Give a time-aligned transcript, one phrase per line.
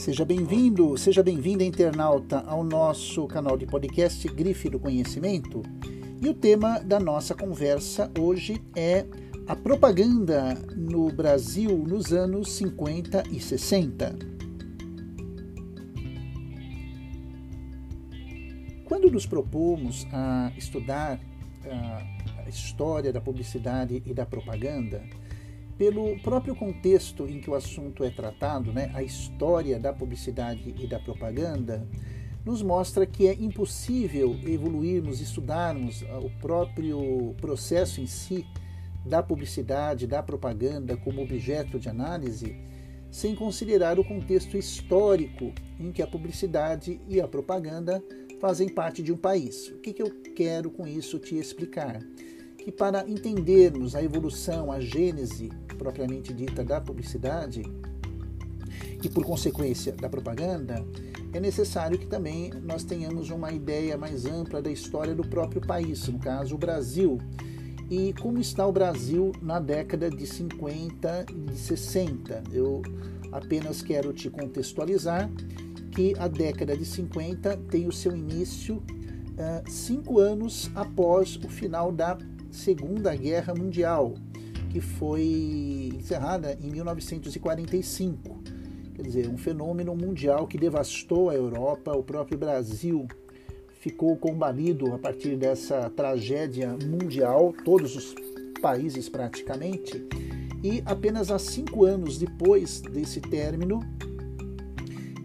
[0.00, 5.62] Seja bem-vindo, seja bem-vinda, internauta, ao nosso canal de podcast Grife do Conhecimento.
[6.22, 9.04] E o tema da nossa conversa hoje é
[9.46, 14.18] a propaganda no Brasil nos anos 50 e 60.
[18.86, 21.20] Quando nos propomos a estudar
[22.42, 25.02] a história da publicidade e da propaganda,
[25.80, 30.86] pelo próprio contexto em que o assunto é tratado, né, a história da publicidade e
[30.86, 31.88] da propaganda,
[32.44, 38.44] nos mostra que é impossível evoluirmos, estudarmos ah, o próprio processo em si
[39.06, 42.54] da publicidade, da propaganda como objeto de análise,
[43.10, 48.04] sem considerar o contexto histórico em que a publicidade e a propaganda
[48.38, 49.68] fazem parte de um país.
[49.68, 52.02] O que, que eu quero com isso te explicar?
[52.62, 57.62] Que para entendermos a evolução, a gênese propriamente dita da publicidade
[59.02, 60.84] e, por consequência, da propaganda,
[61.32, 66.06] é necessário que também nós tenhamos uma ideia mais ampla da história do próprio país,
[66.08, 67.18] no caso, o Brasil.
[67.88, 72.44] E como está o Brasil na década de 50 e de 60?
[72.52, 72.82] Eu
[73.32, 75.30] apenas quero te contextualizar
[75.92, 81.90] que a década de 50 tem o seu início uh, cinco anos após o final
[81.90, 82.16] da
[82.50, 84.14] Segunda Guerra Mundial,
[84.70, 88.42] que foi encerrada em 1945.
[88.94, 93.06] Quer dizer, um fenômeno mundial que devastou a Europa, o próprio Brasil
[93.80, 98.14] ficou combalido a partir dessa tragédia mundial, todos os
[98.60, 100.06] países praticamente,
[100.62, 103.80] e apenas há cinco anos depois desse término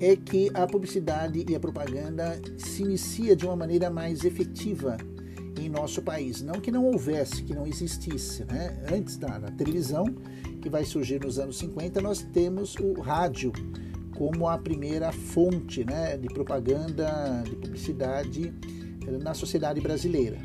[0.00, 4.96] é que a publicidade e a propaganda se inicia de uma maneira mais efetiva
[5.74, 6.40] nosso país.
[6.40, 8.44] Não que não houvesse, que não existisse.
[8.44, 8.80] Né?
[8.90, 10.06] Antes da, da televisão,
[10.62, 13.52] que vai surgir nos anos 50, nós temos o rádio
[14.16, 18.54] como a primeira fonte né, de propaganda, de publicidade
[19.06, 20.38] eh, na sociedade brasileira.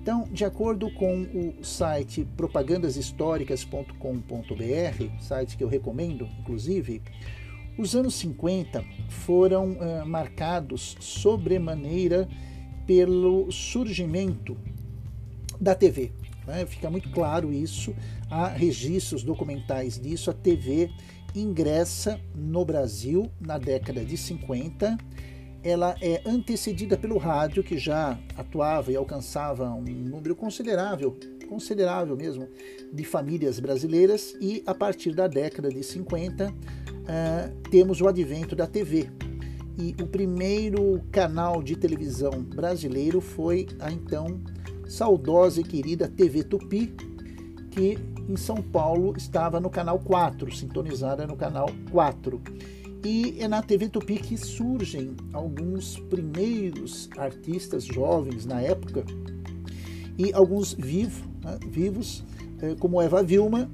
[0.00, 7.00] Então, de acordo com o site propagandashistóricas.com.br, site que eu recomendo, inclusive,
[7.78, 12.28] os anos 50 foram uh, marcados sobremaneira
[12.86, 14.56] pelo surgimento
[15.60, 16.12] da TV.
[16.46, 16.66] Né?
[16.66, 17.94] Fica muito claro isso,
[18.30, 20.30] há registros documentais disso.
[20.30, 20.90] A TV
[21.34, 24.96] ingressa no Brasil na década de 50.
[25.62, 31.16] Ela é antecedida pelo rádio, que já atuava e alcançava um número considerável,
[31.48, 32.48] considerável mesmo,
[32.92, 36.54] de famílias brasileiras, e a partir da década de 50 uh,
[37.08, 39.08] eh, temos o advento da TV,
[39.76, 44.40] e o primeiro canal de televisão brasileiro foi a então
[44.86, 46.94] saudosa e querida TV Tupi,
[47.70, 47.98] que
[48.28, 52.40] em São Paulo estava no canal 4, sintonizada no canal 4.
[53.04, 59.04] E é na TV Tupi que surgem alguns primeiros artistas jovens na época
[60.16, 62.24] e alguns vivo, né, vivos,
[62.62, 63.68] eh, como Eva Vilma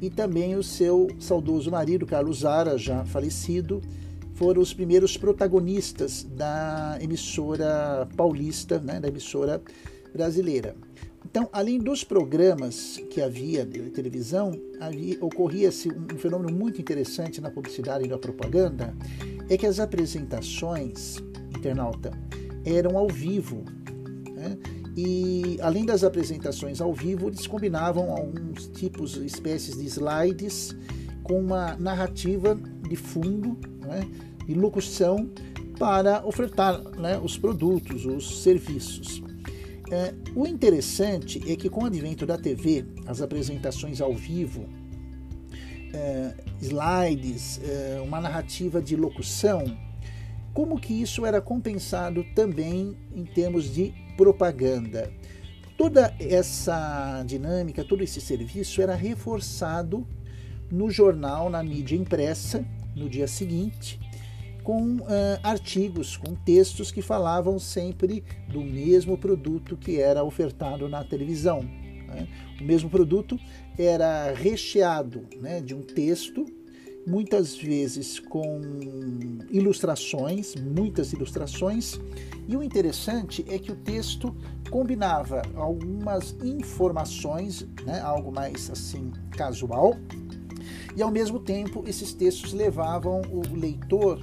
[0.00, 3.80] e também o seu saudoso marido Carlos Zara, já falecido,
[4.34, 9.62] foram os primeiros protagonistas da emissora paulista, né, da emissora
[10.12, 10.74] brasileira.
[11.24, 14.52] Então, além dos programas que havia de televisão,
[15.20, 18.94] ocorria-se um fenômeno muito interessante na publicidade e na propaganda,
[19.48, 21.22] é que as apresentações,
[21.56, 22.10] internauta,
[22.64, 23.64] eram ao vivo.
[24.34, 24.58] Né?
[24.96, 30.76] E além das apresentações ao vivo, eles combinavam alguns tipos, espécies de slides
[31.22, 34.06] com uma narrativa de fundo, né?
[34.46, 35.30] e locução
[35.78, 39.22] para ofertar né, os produtos, os serviços.
[39.90, 44.66] É, o interessante é que com o advento da TV, as apresentações ao vivo,
[45.92, 49.64] é, slides, é, uma narrativa de locução,
[50.54, 55.12] como que isso era compensado também em termos de propaganda.
[55.76, 60.06] Toda essa dinâmica, todo esse serviço era reforçado
[60.72, 62.64] no jornal, na mídia impressa,
[62.96, 64.00] no dia seguinte,
[64.64, 65.06] com uh,
[65.42, 71.60] artigos, com textos que falavam sempre do mesmo produto que era ofertado na televisão.
[71.60, 72.26] Né?
[72.58, 73.38] O mesmo produto
[73.78, 76.46] era recheado né, de um texto,
[77.06, 78.60] muitas vezes com
[79.50, 82.00] ilustrações, muitas ilustrações,
[82.48, 84.34] e o interessante é que o texto
[84.70, 89.96] combinava algumas informações, né, algo mais assim casual,
[90.96, 94.20] e ao mesmo tempo esses textos levavam o leitor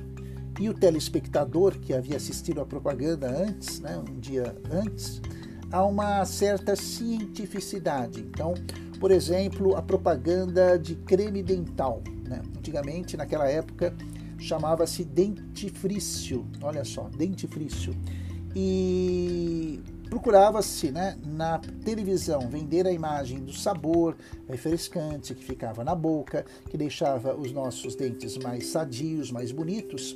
[0.59, 5.21] e o telespectador que havia assistido a propaganda antes, né, um dia antes,
[5.71, 8.19] há uma certa cientificidade.
[8.19, 8.53] Então,
[8.99, 12.03] por exemplo, a propaganda de creme dental.
[12.27, 12.41] Né?
[12.57, 13.95] Antigamente, naquela época,
[14.37, 16.45] chamava-se dentifrício.
[16.61, 17.95] Olha só, dentifrício.
[18.55, 19.79] E
[20.09, 24.15] procurava-se né, na televisão vender a imagem do sabor
[24.47, 30.15] refrescante que ficava na boca, que deixava os nossos dentes mais sadios, mais bonitos.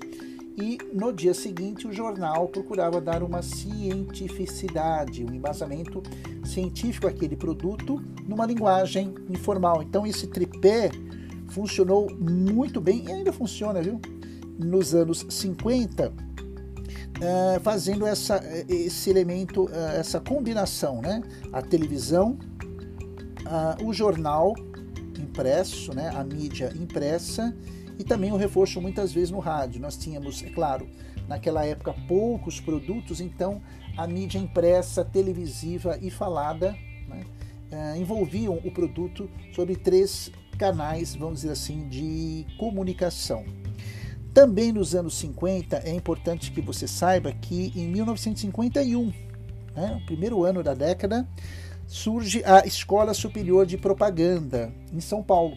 [0.55, 6.03] E no dia seguinte, o jornal procurava dar uma cientificidade, um embasamento
[6.45, 9.81] científico àquele produto numa linguagem informal.
[9.81, 10.91] Então, esse tripé
[11.49, 13.99] funcionou muito bem e ainda funciona, viu?
[14.59, 16.13] Nos anos 50,
[17.19, 21.21] uh, fazendo essa, esse elemento, uh, essa combinação, né?
[21.51, 22.37] A televisão,
[23.41, 24.53] uh, o jornal
[25.19, 26.09] impresso, né?
[26.15, 27.55] a mídia impressa
[27.97, 29.81] e também o reforço muitas vezes no rádio.
[29.81, 30.87] Nós tínhamos, é claro,
[31.27, 33.61] naquela época poucos produtos, então
[33.97, 36.75] a mídia impressa, televisiva e falada
[37.07, 43.43] né, envolviam o produto sobre três canais, vamos dizer assim, de comunicação.
[44.33, 49.13] Também nos anos 50, é importante que você saiba que em 1951,
[49.75, 51.27] né, o primeiro ano da década,
[51.85, 55.55] surge a Escola Superior de Propaganda em São Paulo.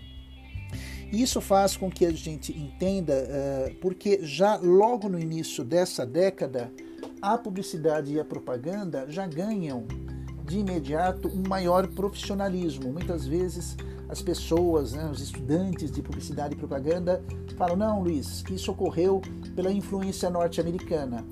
[1.10, 6.70] Isso faz com que a gente entenda, uh, porque já logo no início dessa década,
[7.22, 9.86] a publicidade e a propaganda já ganham
[10.44, 12.92] de imediato um maior profissionalismo.
[12.92, 13.76] Muitas vezes
[14.08, 17.22] as pessoas, né, os estudantes de publicidade e propaganda
[17.56, 19.20] falam: não, Luiz, isso ocorreu
[19.54, 21.24] pela influência norte-americana.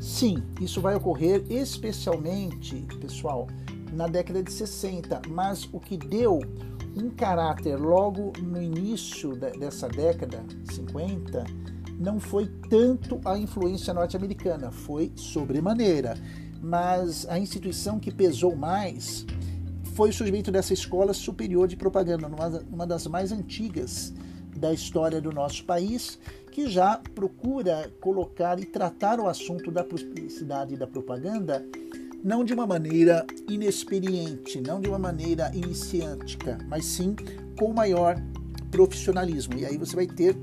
[0.00, 3.46] Sim, isso vai ocorrer especialmente, pessoal,
[3.92, 6.40] na década de 60, mas o que deu
[6.96, 11.44] um caráter logo no início dessa década, 50,
[11.98, 16.14] não foi tanto a influência norte-americana, foi sobremaneira.
[16.60, 19.26] Mas a instituição que pesou mais
[19.96, 22.28] foi o surgimento dessa escola superior de propaganda,
[22.70, 24.12] uma das mais antigas
[24.54, 26.18] da história do nosso país,
[26.52, 31.64] que já procura colocar e tratar o assunto da publicidade e da propaganda
[32.22, 37.16] não de uma maneira inexperiente, não de uma maneira iniciática, mas sim
[37.58, 38.16] com maior
[38.70, 39.58] profissionalismo.
[39.58, 40.36] E aí você vai ter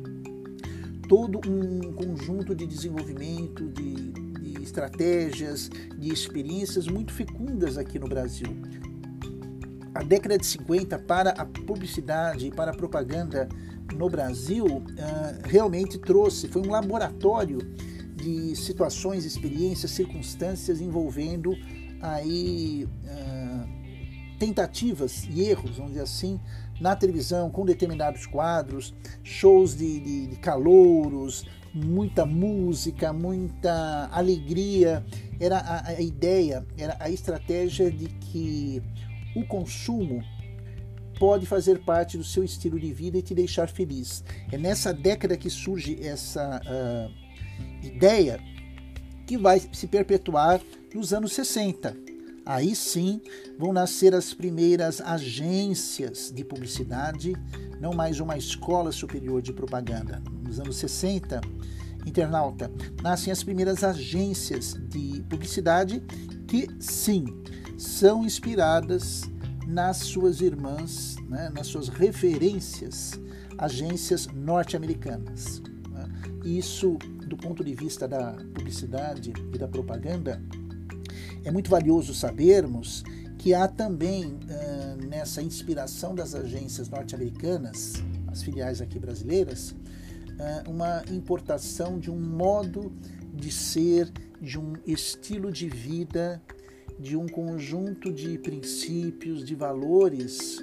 [1.07, 8.47] todo um conjunto de desenvolvimento, de, de estratégias, de experiências muito fecundas aqui no Brasil
[9.94, 13.48] a década de 50 para a publicidade e para a propaganda
[13.95, 14.84] no Brasil uh,
[15.48, 17.60] realmente trouxe, foi um laboratório
[18.16, 21.56] de situações, experiências, circunstâncias envolvendo
[22.01, 26.40] aí uh, tentativas e erros, vamos dizer assim,
[26.81, 28.94] na televisão com determinados quadros,
[29.24, 35.06] shows de, de, de calouros, muita música, muita alegria.
[35.40, 38.81] Era a, a ideia, era a estratégia de que
[39.35, 40.24] o consumo
[41.19, 44.24] pode fazer parte do seu estilo de vida e te deixar feliz.
[44.51, 48.39] É nessa década que surge essa uh, ideia
[49.25, 50.62] que vai se perpetuar
[50.94, 51.95] nos anos 60.
[52.45, 53.21] Aí sim
[53.57, 57.33] vão nascer as primeiras agências de publicidade,
[57.80, 60.21] não mais uma escola superior de propaganda.
[60.44, 61.39] Nos anos 60,
[62.06, 62.69] internauta,
[63.01, 66.02] nascem as primeiras agências de publicidade
[66.45, 67.25] que sim
[67.77, 69.23] são inspiradas
[69.68, 73.19] nas suas irmãs, né, nas suas referências,
[73.57, 75.61] agências norte-americanas.
[75.89, 76.09] Né?
[76.44, 80.42] Isso, do ponto de vista da publicidade e da propaganda,
[81.44, 83.03] é muito valioso sabermos
[83.37, 84.39] que há também
[85.07, 87.95] nessa inspiração das agências norte-americanas,
[88.27, 89.75] as filiais aqui brasileiras,
[90.68, 92.92] uma importação de um modo
[93.33, 94.11] de ser,
[94.42, 96.42] de um estilo de vida
[97.04, 100.57] de um conjunto de princípios, de valores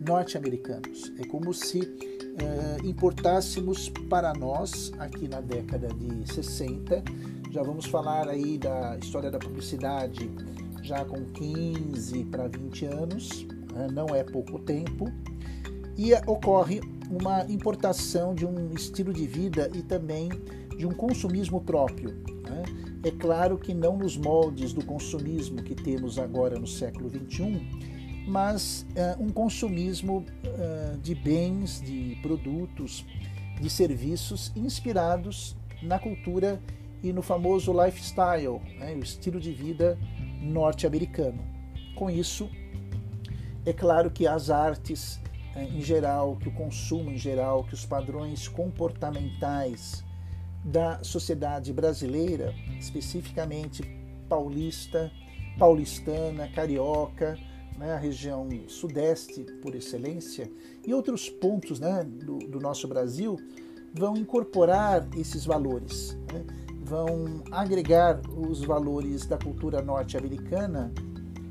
[0.00, 1.12] norte-americanos.
[1.18, 7.04] É como se eh, importássemos para nós, aqui na década de 60,
[7.50, 10.30] já vamos falar aí da história da publicidade
[10.82, 13.86] já com 15 para 20 anos, né?
[13.92, 15.12] não é pouco tempo,
[15.96, 16.80] e ocorre
[17.10, 20.30] uma importação de um estilo de vida e também
[20.76, 22.14] de um consumismo próprio.
[22.42, 22.91] Né?
[23.04, 27.60] É claro que não nos moldes do consumismo que temos agora no século XXI,
[28.26, 33.04] mas uh, um consumismo uh, de bens, de produtos,
[33.60, 36.60] de serviços inspirados na cultura
[37.02, 39.98] e no famoso lifestyle, né, o estilo de vida
[40.40, 41.42] norte-americano.
[41.96, 42.48] Com isso,
[43.66, 45.20] é claro que as artes
[45.54, 50.04] eh, em geral, que o consumo em geral, que os padrões comportamentais
[50.64, 53.82] da sociedade brasileira, especificamente
[54.28, 55.10] paulista,
[55.58, 57.38] paulistana, carioca,
[57.76, 60.50] né, a região sudeste por excelência,
[60.86, 63.36] e outros pontos né, do, do nosso Brasil,
[63.92, 66.44] vão incorporar esses valores, né?
[66.84, 70.92] vão agregar os valores da cultura norte-americana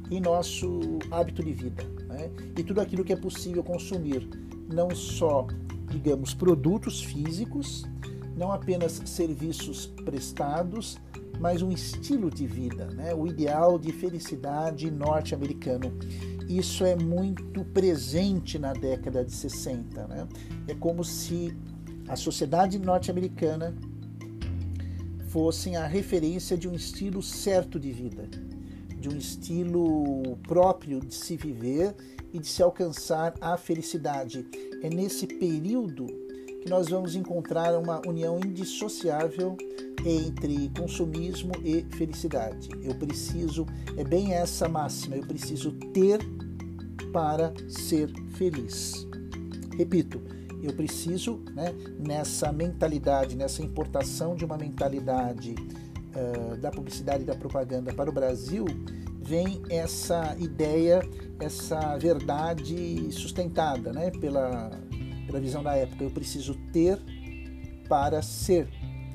[0.09, 2.31] em nosso hábito de vida né?
[2.57, 4.27] e tudo aquilo que é possível consumir,
[4.67, 5.47] não só,
[5.89, 7.85] digamos, produtos físicos,
[8.41, 10.97] não apenas serviços prestados,
[11.39, 13.13] mas um estilo de vida, né?
[13.13, 15.93] o ideal de felicidade norte-americano.
[16.49, 20.07] Isso é muito presente na década de 60.
[20.07, 20.27] Né?
[20.67, 21.55] É como se
[22.07, 23.75] a sociedade norte-americana
[25.27, 28.27] fossem a referência de um estilo certo de vida,
[28.99, 31.95] de um estilo próprio de se viver
[32.33, 34.47] e de se alcançar a felicidade.
[34.81, 36.07] É nesse período
[36.61, 39.57] que nós vamos encontrar uma união indissociável
[40.05, 42.69] entre consumismo e felicidade.
[42.83, 43.65] Eu preciso,
[43.97, 46.19] é bem essa máxima, eu preciso ter
[47.11, 49.07] para ser feliz.
[49.77, 50.21] Repito,
[50.61, 57.35] eu preciso, né, nessa mentalidade, nessa importação de uma mentalidade uh, da publicidade e da
[57.35, 58.65] propaganda para o Brasil,
[59.19, 61.01] vem essa ideia,
[61.39, 64.71] essa verdade sustentada né, pela,
[65.31, 66.03] pela visão da época.
[66.03, 66.99] Eu preciso ter
[67.87, 68.67] para ser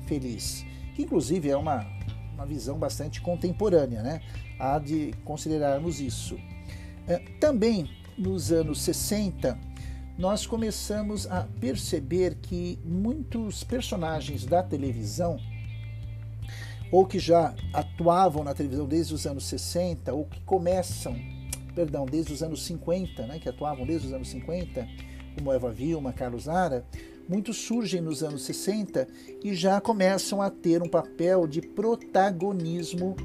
[0.07, 0.65] feliz.
[0.95, 1.85] Que inclusive é uma,
[2.33, 4.21] uma visão bastante contemporânea, né?
[4.59, 6.37] Há de considerarmos isso.
[7.07, 9.57] É, também nos anos 60,
[10.17, 15.39] nós começamos a perceber que muitos personagens da televisão,
[16.91, 21.15] ou que já atuavam na televisão desde os anos 60, ou que começam,
[21.75, 24.87] perdão, desde os anos 50, né, que atuavam desde os anos 50,
[25.37, 26.83] como Eva Vilma, Carlos Zara,
[27.29, 29.07] muitos surgem nos anos 60
[29.43, 33.15] e já começam a ter um papel de protagonismo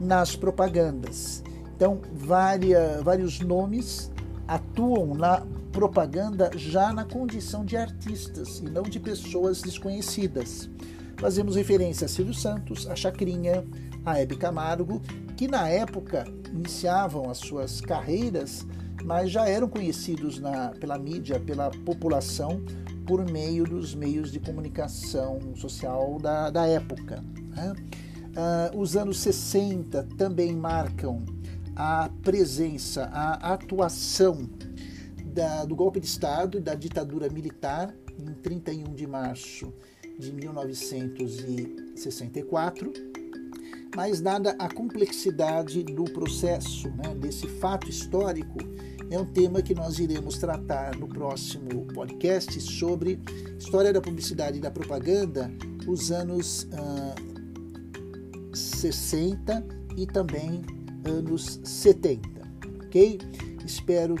[0.00, 1.44] nas propagandas.
[1.76, 4.10] Então, vários nomes
[4.48, 10.68] atuam na propaganda já na condição de artistas e não de pessoas desconhecidas.
[11.16, 13.64] Fazemos referência a Silvio Santos, a Chacrinha,
[14.04, 15.00] a Hebe Camargo,
[15.40, 18.66] que na época iniciavam as suas carreiras,
[19.02, 22.62] mas já eram conhecidos na, pela mídia, pela população,
[23.06, 27.24] por meio dos meios de comunicação social da, da época.
[27.56, 27.72] Né?
[27.72, 31.24] Uh, os anos 60 também marcam
[31.74, 34.46] a presença, a atuação
[35.24, 39.72] da, do golpe de Estado e da ditadura militar em 31 de março
[40.18, 42.92] de 1964,
[43.94, 48.58] mas dada a complexidade do processo, né, desse fato histórico,
[49.10, 53.20] é um tema que nós iremos tratar no próximo podcast sobre
[53.58, 55.50] história da publicidade e da propaganda,
[55.86, 57.14] os anos ah,
[58.54, 59.66] 60
[59.96, 60.62] e também
[61.04, 62.28] anos 70,
[62.84, 63.18] ok?
[63.64, 64.14] Espero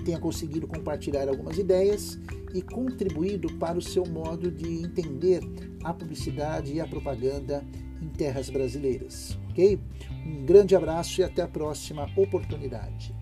[0.00, 2.18] que tenha conseguido compartilhar algumas ideias
[2.54, 5.42] e contribuído para o seu modo de entender
[5.84, 7.62] a publicidade e a propaganda
[8.02, 9.78] em terras brasileiras, ok?
[10.26, 13.14] Um grande abraço e até a próxima oportunidade.